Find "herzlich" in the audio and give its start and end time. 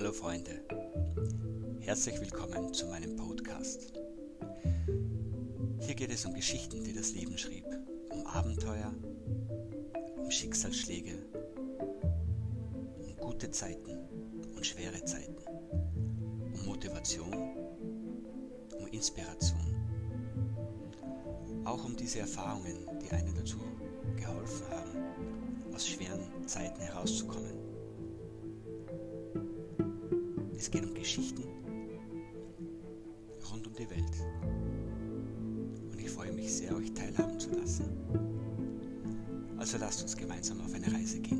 1.80-2.18